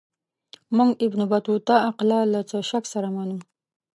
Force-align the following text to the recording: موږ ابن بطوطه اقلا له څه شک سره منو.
موږ 0.75 0.89
ابن 1.05 1.21
بطوطه 1.31 1.75
اقلا 1.89 2.19
له 2.33 2.41
څه 2.49 2.57
شک 2.69 2.83
سره 2.93 3.07
منو. 3.15 3.37